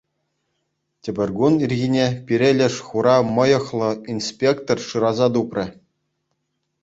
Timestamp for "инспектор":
4.13-4.77